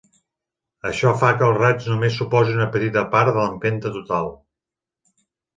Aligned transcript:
Això 0.91 1.11
fa 1.23 1.27
que 1.41 1.45
el 1.49 1.53
raig 1.59 1.85
només 1.93 2.17
suposi 2.21 2.55
una 2.57 2.69
petita 2.77 3.05
part 3.15 3.33
de 3.37 3.45
l'empenta 3.47 3.93
total. 3.99 4.31